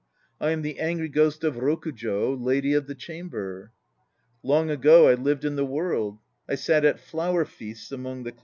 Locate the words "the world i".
5.57-6.55